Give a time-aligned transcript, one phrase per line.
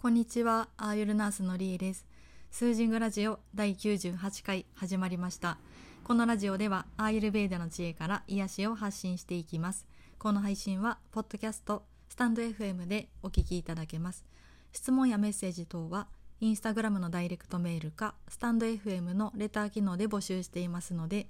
[0.00, 2.06] こんにちは、アーユルナースのリエです。
[2.52, 5.58] スージングラジオ第98回始まりました。
[6.04, 9.88] このラジオではアーユルベーダの知恵から癒しを発信していきます。
[10.20, 14.24] この配信はポッドキャスト、スタンド FM でお聞きいただけます。
[14.70, 16.06] 質問やメッセージ等は
[16.38, 21.26] インスタグラムのダイレクトメールかスタンド FM のレター機能で募集していますので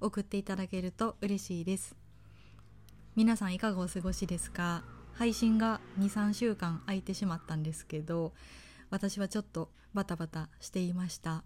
[0.00, 1.94] 送っていただけると嬉しいです。
[3.14, 4.82] 皆さんいかがお過ごしですか？
[5.18, 8.32] 配信が23週間空いてしまったんですけど
[8.88, 11.42] 私はちょっとバタバタしていました。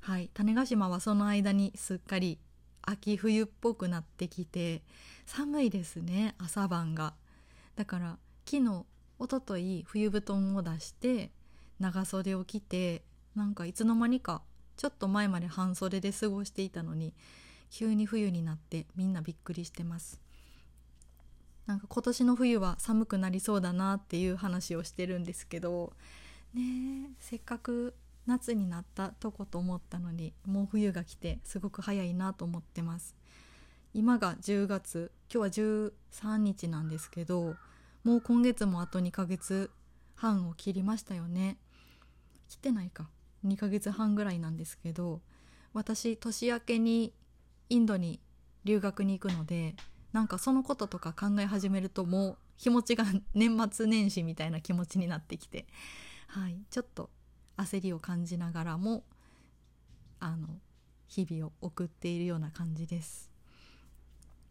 [0.00, 0.28] はい。
[0.34, 2.40] 種子島はその間にすっかり
[2.82, 4.82] 秋冬っぽくなってきて
[5.24, 7.14] 寒いですね朝晩が。
[7.76, 8.84] だから昨日
[9.20, 11.30] おととい冬布団を出して
[11.78, 13.04] 長袖を着て
[13.36, 14.42] なんかいつの間にか
[14.76, 17.14] ちょっと前まで半袖で過ごしていたのに
[17.70, 20.25] 急に冬になってみんなびっくりしてます。
[21.66, 25.92] なんか今年の冬は寒くなりそうだなっていう話をしてるんですけど
[26.54, 26.62] ね
[27.10, 27.94] えせっかく
[28.26, 33.14] 夏になったとこと思ったのにもう冬が来てすごく早いなと思ってます。
[33.94, 35.90] 今が10月今日は
[36.26, 37.56] 13日なんですけど
[38.04, 39.70] もう今月もあと2ヶ月
[40.16, 41.56] 半を切りましたよね。
[42.48, 43.08] 来てないか。
[43.46, 45.20] 2ヶ月半ぐらいなんですけど
[45.72, 47.12] 私年明けに
[47.68, 48.20] インドに
[48.64, 49.76] 留学に行くので
[50.16, 55.66] なんかそのこととか考え始めるともう気持ちが年末年始みたいな気持ちになってきて、
[56.28, 57.10] はい、ちょっと
[57.58, 59.04] 焦りを感じながらも
[60.18, 60.48] あの
[61.06, 63.30] 日々を送っているような感じです。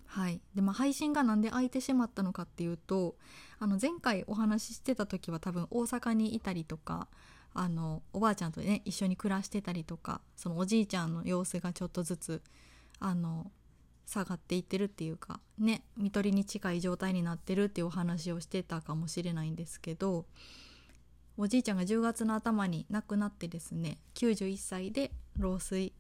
[0.06, 3.16] はい、でまあ配信がなんで空いてしまったのかっていうと
[3.58, 7.08] あの前回お話ししてた時は多分大阪にいたりとか
[7.56, 12.44] あのおばあちゃんとね一緒に暮らしてたりとかそのおじいちゃんの様子がちょっとずつ
[13.00, 13.50] あの
[14.06, 20.26] 下がっていってるっていうかね看取りに近い状態になってるっていうお話をしてたかもしれないんですけど
[21.38, 25.92] おじいちゃんが10月の頭に亡くなってですね91歳で老衰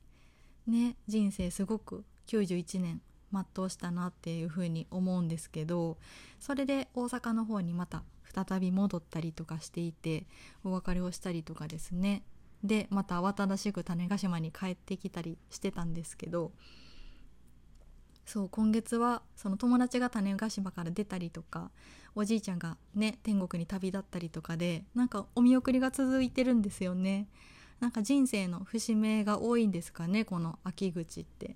[0.67, 5.97] ね人生すごく91年全うしたなっていうふうに思うんですけど
[6.39, 8.03] それで大阪の方にまた
[8.33, 10.25] 再び戻ったりとかしていて
[10.63, 12.23] お別れをしたりとかですね。
[12.63, 16.51] でまた慌ただしく種子島に帰ってきたりしてたんですけど
[18.25, 21.71] そう今月はその友達が種子島から出たりとか
[22.15, 27.27] おじいちゃんがね天国に旅立ったりとかでなんかお見送りが続いてるんですよね。
[27.79, 31.55] なんか人生の節目が多いんですかねこの秋口って。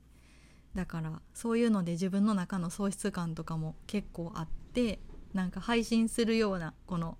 [0.75, 4.99] だからそういうので自分の中の喪失感とかも結構あって
[5.33, 7.17] なんか配信するようなこの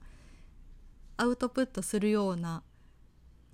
[1.17, 2.63] アウトプットするような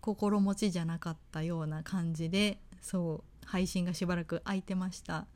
[0.02, 5.28] 心持ちじゃなかったような感じでそう配信がしばらく空いてました。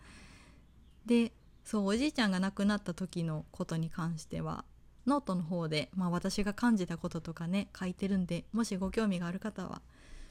[1.09, 1.31] で
[1.65, 4.63] そうおじいちゃんが亡くなった時のことに関しては
[5.07, 9.81] ノートの方で、まあ、私が感じたこととかね書いてるんでもしご興味がある方は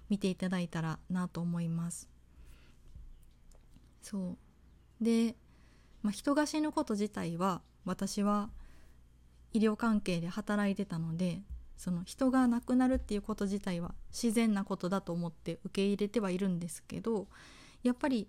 [0.09, 2.09] 見ていただいたらなと思います。
[4.03, 4.37] そ
[5.01, 5.05] う。
[5.05, 5.35] で、
[6.03, 8.49] まあ、人が死ぬこと自体は私は
[9.53, 11.43] 医療関係で働いてたので
[11.77, 17.27] その人が亡くなるっていうこと自体は自然なことだと思って受け入れてはいるんですけど
[17.83, 18.29] やっぱり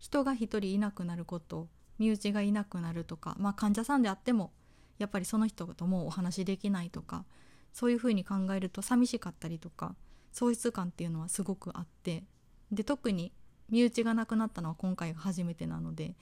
[0.00, 1.68] 人が一人いなくなること
[1.98, 4.50] 身内がいなくなるとか、まあ、患者さんであっても
[4.98, 7.24] やっぱりその人ともうお話しできないとか
[7.72, 9.94] そういうふうに考えると寂しかったりとか
[10.32, 12.24] 喪失感っていうのはすごくあって
[12.72, 13.32] で特に
[13.68, 16.14] 身内が亡くなったのは今回が初めてなので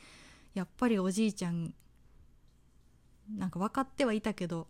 [0.54, 1.72] やっぱりおじいちゃん
[3.36, 4.66] なんか分かってはいたけど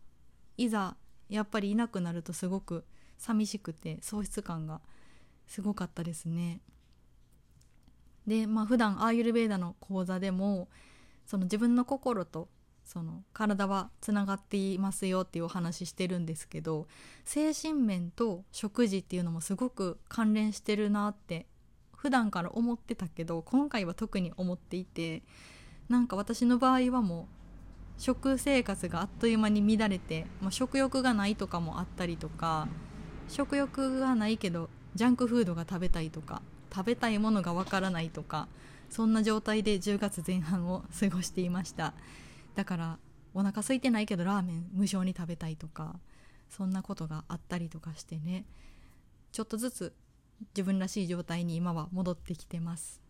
[0.57, 0.97] いざ
[1.29, 2.85] やっぱりいなくなるとすごく
[3.19, 4.81] 寂しくて喪失感が
[5.47, 6.61] すごかったですね。
[8.29, 10.69] でまあ普段アーユルベーダの講座でも
[11.27, 12.49] その自分の心と
[12.85, 16.87] その体はつながっていますよっていうお話してるんですけど
[17.25, 21.47] 精神面と食事っていうのもすごく関連してるなって
[21.97, 25.23] 普段から思ってたけど今回は特に思っていて
[25.89, 32.69] なんか私の場合はもう食生活があっという間に乱れて、まあ、食欲がないとかもあったりとか
[33.29, 36.41] 食欲がないけどジャンクフードが食べたいとか
[36.73, 38.49] 食べたいものがわからないとか
[38.91, 41.95] そんな状態で10月前半を過ごしていました。
[42.55, 42.99] だから
[43.35, 45.97] お腹空いてないけどラーメン無償に食べたいとか
[46.49, 48.45] そんなことがあったりとかしてね。
[49.31, 49.95] ちょっとずつ
[50.57, 53.01] 自分らしい状態に今は戻ってきてます。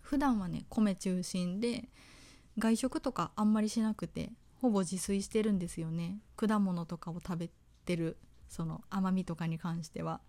[0.00, 1.88] 普段はね米中心で
[2.58, 6.18] 外食とかあんまりしなくてほぼ自炊してるんですよね。
[6.36, 7.50] 果物とかを食べ
[7.84, 8.16] てる
[8.48, 10.20] その甘みとかに関しては。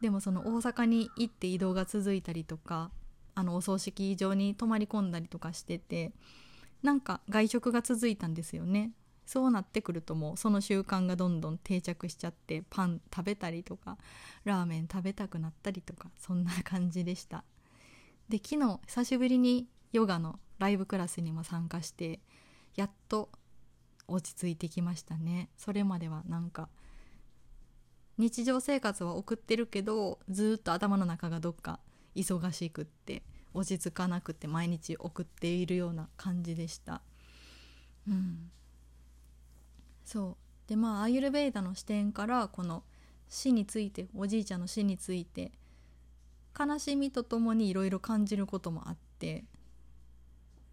[0.00, 2.90] でもその大阪に行って移動が続いたりとか
[3.34, 6.12] あのお葬式場に泊まり込んだりとかしてて
[6.82, 8.92] なんか外食が続いたんですよね。
[9.26, 13.98] そうなってくるともうその習慣がどんどん定着しちゃってパン食べたりとか
[14.44, 17.44] ラーメン食べたくなったりとかそんな感じでした。
[18.28, 22.20] で昨日久しぶりにヨガのライブクラスにも参加して
[22.74, 23.28] やっと
[24.06, 25.50] 落ち着いてきましたね。
[25.58, 26.70] それまではなんか
[28.18, 31.78] 日常生活は送ってるけどずっと頭の中がどっか
[32.16, 33.22] 忙しくって
[33.54, 37.00] 落ち着かなくて毎日送っているような感じでした。
[38.08, 38.50] うん。
[40.04, 40.36] そ
[40.66, 40.68] う。
[40.68, 42.82] でまあアイユルベーダの視点からこの
[43.28, 45.52] 死についておじいちゃんの死について
[46.58, 49.44] 悲しみとともにいろいろ感じることもあって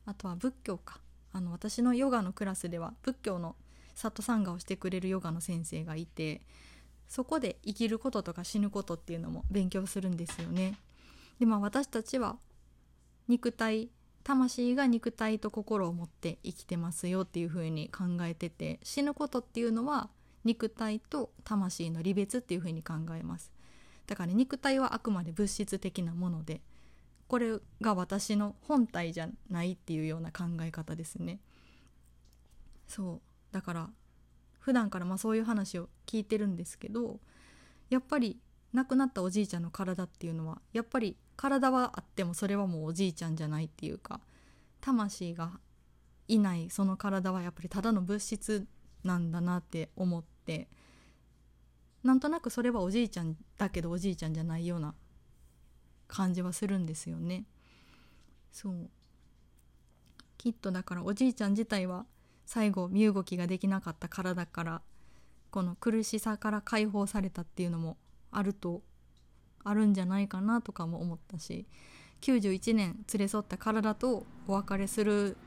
[0.06, 1.00] あとは仏教か。
[1.32, 3.58] あの私のヨガのクラスでは仏教の
[3.94, 6.42] 里参加をしてくれるヨガの先生がいて
[7.08, 10.78] そこで生きることとか死ぬことっていうのも勉強するんですよね。
[11.40, 12.38] でまあ私たちは
[13.28, 13.90] 肉体
[14.24, 20.10] 魂が肉体と心を持って生きてますよっていう風に考えてて死ぬことっていうのは
[20.44, 23.52] 肉体と魂の離別っていう風に考えます。
[24.08, 26.62] だから、ね、肉体はあくまで物質的なもので
[27.28, 31.40] これが私の本体じゃないっていうような考え方ですね。
[32.88, 33.22] そう。
[33.52, 33.90] だから
[34.66, 37.20] 普段からまあそういう話を聞いてるんですけど
[37.92, 38.40] やっぱり
[38.74, 44.22] 亡くなったおじいちゃんの体っていうのはやっぱり体はあってもそれはもうおじいちゃんじゃないっていうか
[44.82, 45.52] 魂が
[46.28, 48.66] いないその体はやっぱりただの物質
[49.04, 50.68] なんだなって思って
[52.04, 54.96] なんとなくそれはおじいちゃんだけどおじいちゃんじゃないような
[56.08, 57.46] 感じはするんですよね。
[58.52, 58.90] そう
[60.40, 62.08] きっとだからおじいちゃん自体は
[62.46, 64.82] 最後身動きができなかった体から
[65.52, 67.98] この苦しさから解放されたっていうのも
[68.32, 68.82] あると
[69.64, 71.66] あるんじゃないかなとかも思ったし
[72.22, 75.38] 91年連れ添った体とお別れする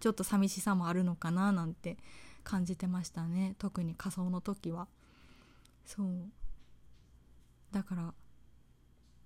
[0.00, 1.96] ちょっと寂しさもあるのかななんて
[2.42, 3.54] 感じてましたね。
[3.58, 4.88] 特に仮装の時は。
[5.84, 6.30] そう。
[7.70, 8.14] だから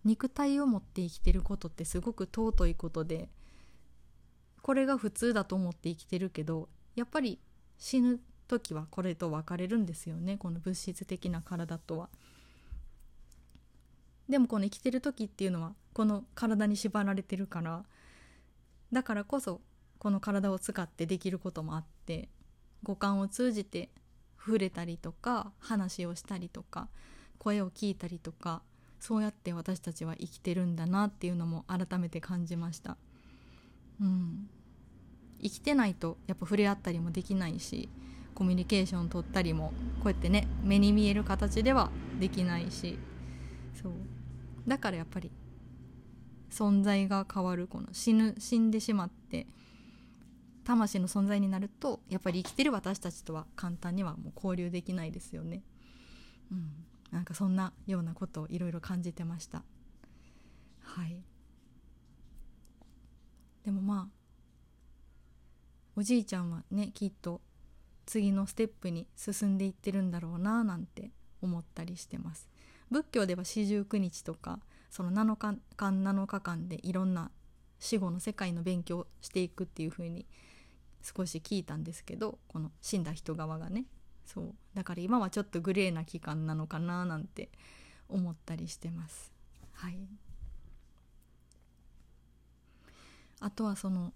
[0.04, 3.28] 肉体を持って生きてることってすごく尊いことで
[4.66, 7.38] これが普通だと思って生きてるけどやっぱり
[7.78, 8.18] 死ぬ
[8.48, 12.08] 時はこれと別れるんですよねこの物質的な体とは。
[14.28, 17.84] でもこの生きてる時っていうのはこの体に縛られてるから
[18.90, 19.60] だからこそ
[20.00, 22.28] この体を使ってできることもあって
[22.82, 23.90] 五感を通じて
[24.36, 26.88] 触れたりとか話をしたりとか
[27.38, 28.62] 声を聞いたりとか
[28.98, 32.96] そうやって私たちは生きてるんだなっていうのも改めて感じました。
[34.00, 34.50] うん、
[35.42, 37.88] 生きてないとやっぱ触れ合ったりもできないし
[38.34, 39.72] コミュニケーション取ったりも
[40.02, 41.90] こうやってね目に見える形では
[42.20, 42.98] できないし
[43.80, 43.92] そう
[44.66, 45.30] だからやっぱり
[46.50, 49.46] 存在が変わるこの死ぬ死んでしまって
[50.64, 55.62] 魂の存在になるとやっぱり生きてる私たちとは簡単にはもう交流できないですよね。
[56.50, 56.70] うん、
[57.12, 59.62] なんかそんなようなことをいろいろ感じてました。
[60.82, 61.22] はい
[63.64, 64.15] でもまあ
[65.96, 67.40] おじいちゃんはねきっと
[68.04, 71.10] 次のステップに進んでいってるんだろうななんて
[71.40, 72.48] 思ったりしてます。
[72.90, 74.60] 仏教では四十九日とか
[74.90, 77.30] その7日間7日間でいろんな
[77.80, 80.26] 死後の世界の勉強をしていくっていう風に
[81.02, 83.86] 少し聞いたんですけどこの死んだ人側がね。
[84.24, 84.54] そう。
[84.74, 87.48] だから今はちょっとグレーな期間なのかななんて
[88.08, 89.32] 思ったりしてます。
[89.72, 89.98] はい。
[93.40, 94.12] あとはその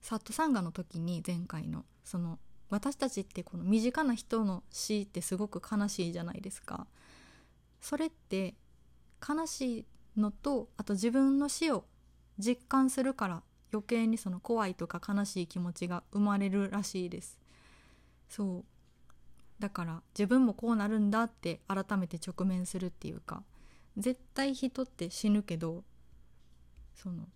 [0.00, 2.38] サットサンガの時に前回のその
[2.70, 6.86] 私たちってこの身近な人の死ってすごく悲しいじゃないですか。
[7.80, 8.54] それって
[9.26, 11.84] 悲しいのとあと自分の死を
[12.38, 13.42] 実感するから
[13.72, 17.38] 余計にその怖いとか悲しい気持ちが生まれるらしいです。
[18.28, 18.64] そう。
[19.60, 23.42] だから自分もこうなるんだって改めて直面するっていうか
[23.98, 25.84] 絶対人って死ぬけど
[26.94, 27.28] その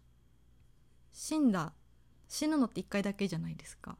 [1.12, 1.74] 死んだ
[2.28, 3.96] 死ぬのって一回だけじゃないですか。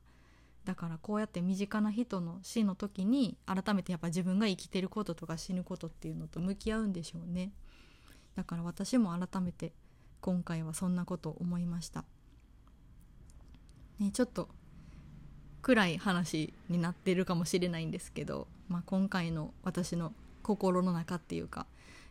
[0.64, 7.52] だからこうやって身近な人の死の時に改めてやっぱ自分が生きてることとか死ぬことっていうのと向き合うんでしょうね。
[8.34, 9.72] だから私も改めて
[10.20, 12.04] 今回はそんなことを思いました。
[13.98, 14.48] ねちょっと
[15.62, 20.12] 暗い話になってるかもしれないんですけど、まあ、今回の私の
[20.42, 21.66] 心の中っていうか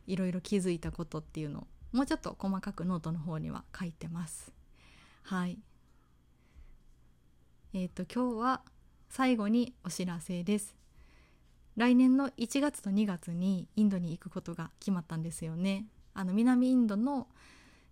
[0.08, 4.52] いろいろ気づいたことっていうのをもうちょっと細かくノートの方には書いてます。
[5.24, 5.60] はい。
[7.76, 8.62] えっ、ー、と今日は
[9.10, 10.76] 最後にお知らせです。
[11.76, 15.88] 来年の1月と2月にインドに行くことが決まったんですよね。
[16.14, 17.28] あの南インドの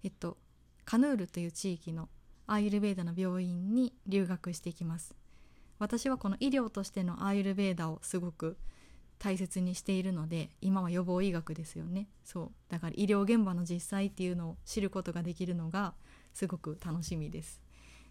[0.04, 0.38] えっと
[0.86, 2.10] カヌールという地域の
[2.46, 5.16] アーユルベーダの病院に留学していきます。
[5.80, 8.58] 私はこの医療としてのアーユルベーダをすごく
[9.18, 12.08] 大切にしているので今は予防医学ですよね。
[12.24, 12.52] そう。
[12.70, 15.96] だから医療現場の実際っていうのを知ることができるのが
[16.36, 17.64] すごく楽しみです。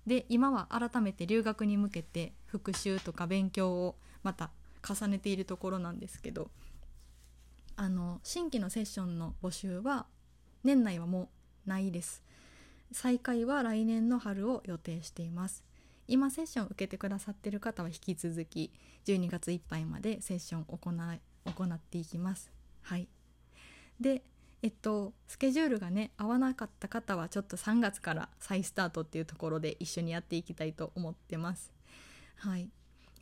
[0.07, 4.51] で今は改めて留学に向けて復習とか勉強をまた
[4.87, 6.51] 重ねているところなんですけど
[7.77, 10.07] あの新規のセッションの募集は
[10.65, 11.31] 年内はも
[11.67, 12.23] うないです。
[12.93, 15.65] 再開は来年の春を予定しています。
[16.07, 18.73] 今セッション受けてくださってる方は引き続き
[19.07, 22.51] 12月いっぱいまでセッションを行行っていきます。
[22.83, 23.09] はい。
[24.01, 24.23] で
[24.63, 31.73] えっとスケジュールがね合わなかった方はちょっと3月から再スタートっていうところで一緒にやっていきたいと思ってます。
[32.37, 32.69] はい。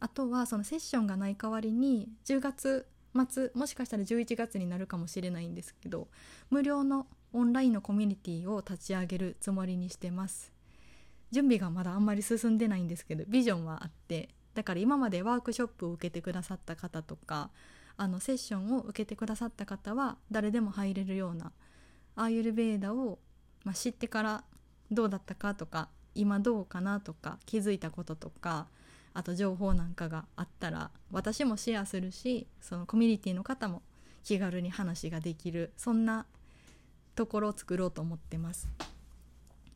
[0.01, 2.87] あとはそのセッションがない代わりに10月
[3.29, 6.07] 末もしかしたら11月になるかもしれないんですけど
[6.51, 10.53] 無料のオンラインのコミュニティを立ち上げるつもりにしてます。
[11.31, 17.51] 準備がまだあんまり進んでないんですけどビジョンはあってだから今までワークショップを受けてくださった方とか
[17.99, 21.53] あのセッションを受けてくださった方は誰でも入れるような
[22.17, 23.19] アーユルベーダを、
[23.65, 24.45] まあ、知ってから
[24.91, 28.67] どうだったかとか今どうかなとか気づいたこととか
[29.15, 33.83] あと情報なんかがあったら私もシェアするしそのコミュニティの方も
[34.25, 36.27] 気軽に話ができるそんな
[37.15, 38.69] ところを作ろうと思ってます。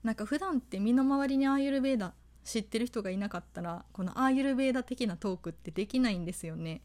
[0.04, 2.12] なんか普段って身の回りにアーユルベーダ
[2.44, 6.82] 知ってる人がいなかったらこのアーユルベーダ的なトークってできないんですよね。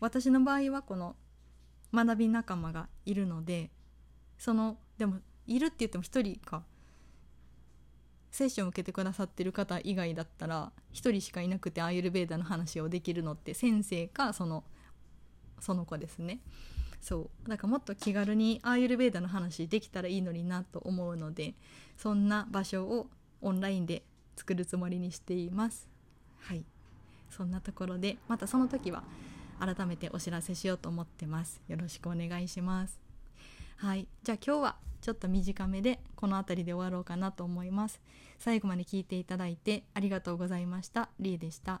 [0.00, 1.16] 私の場合はこの
[1.92, 3.70] 学び仲間がいるので
[4.38, 6.62] そのでもいるって言っても1人か
[8.30, 14.64] セッションを受けてくださってる方以外だったら1人しかいなくてアーユルベーダの話をできるのって先生かその
[15.60, 16.40] その子ですね。
[17.00, 17.48] そう。
[17.48, 21.54] だからもっと気軽にアーユルベーダの話できたらいいのになと思うので
[21.96, 23.08] そんな場所を
[23.40, 24.02] オンラインで
[24.36, 25.88] 作るつもりにしています。
[26.40, 26.64] はい。
[27.30, 29.02] そんなところでまたその時は
[29.58, 31.60] 改めてお知らせしようと思ってます。
[31.68, 32.98] よろしくお願いします。
[33.76, 34.08] はい。
[34.22, 38.00] じゃあ今日はちょっと短めでこの辺りで終わろうかなと思います。
[38.38, 41.10] 最後まで聞いていただいてありがとうございました。
[41.20, 41.80] りえでした。